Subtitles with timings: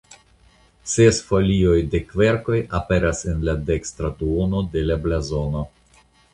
[0.93, 5.67] Ses folioj de kverkoj aperas en la dekstra duono de la blazono.